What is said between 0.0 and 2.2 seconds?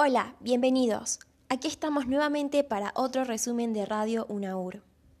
Hola, bienvenidos. Aquí estamos